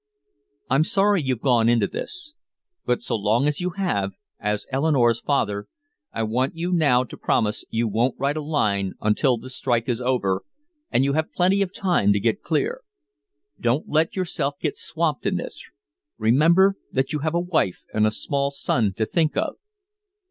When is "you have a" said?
17.13-17.39